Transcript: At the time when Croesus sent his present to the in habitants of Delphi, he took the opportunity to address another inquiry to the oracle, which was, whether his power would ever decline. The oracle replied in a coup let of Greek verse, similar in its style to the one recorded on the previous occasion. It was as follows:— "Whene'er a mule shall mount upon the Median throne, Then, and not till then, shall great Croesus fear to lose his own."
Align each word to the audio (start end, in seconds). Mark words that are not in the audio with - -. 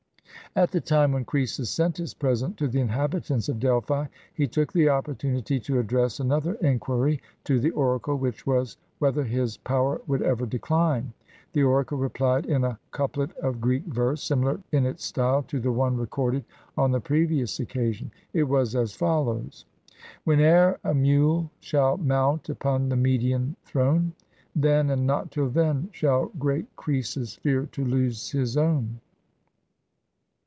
At 0.53 0.71
the 0.71 0.81
time 0.81 1.13
when 1.13 1.23
Croesus 1.23 1.69
sent 1.69 1.95
his 1.95 2.13
present 2.13 2.57
to 2.57 2.67
the 2.67 2.81
in 2.81 2.89
habitants 2.89 3.47
of 3.47 3.57
Delphi, 3.57 4.07
he 4.33 4.47
took 4.47 4.73
the 4.73 4.89
opportunity 4.89 5.61
to 5.61 5.79
address 5.79 6.19
another 6.19 6.55
inquiry 6.55 7.21
to 7.45 7.57
the 7.57 7.69
oracle, 7.71 8.17
which 8.17 8.45
was, 8.45 8.75
whether 8.99 9.23
his 9.23 9.55
power 9.55 10.01
would 10.07 10.21
ever 10.21 10.45
decline. 10.45 11.13
The 11.53 11.63
oracle 11.63 11.97
replied 11.97 12.47
in 12.47 12.65
a 12.65 12.77
coup 12.91 13.07
let 13.15 13.31
of 13.37 13.61
Greek 13.61 13.85
verse, 13.85 14.21
similar 14.21 14.59
in 14.73 14.85
its 14.85 15.05
style 15.05 15.41
to 15.43 15.61
the 15.61 15.71
one 15.71 15.95
recorded 15.95 16.43
on 16.75 16.91
the 16.91 16.99
previous 16.99 17.61
occasion. 17.61 18.11
It 18.33 18.43
was 18.43 18.75
as 18.75 18.91
follows:— 18.93 19.63
"Whene'er 20.25 20.79
a 20.83 20.93
mule 20.93 21.49
shall 21.61 21.95
mount 21.95 22.49
upon 22.49 22.89
the 22.89 22.97
Median 22.97 23.55
throne, 23.63 24.11
Then, 24.53 24.89
and 24.89 25.07
not 25.07 25.31
till 25.31 25.47
then, 25.47 25.87
shall 25.93 26.25
great 26.37 26.67
Croesus 26.75 27.35
fear 27.35 27.67
to 27.67 27.85
lose 27.85 28.31
his 28.31 28.57
own." 28.57 28.99